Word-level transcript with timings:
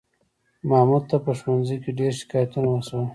محمود 0.69 1.03
ته 1.09 1.17
په 1.25 1.31
ښوونځي 1.39 1.77
کې 1.83 1.91
ډېر 1.99 2.11
شکایتونه 2.21 2.67
وشول 2.71 3.05